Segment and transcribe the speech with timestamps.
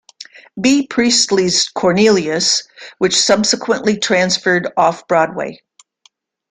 [0.59, 0.87] B.
[0.87, 2.63] Priestley's "Cornelius"
[2.97, 5.61] which subsequently transferred Off-Broadway.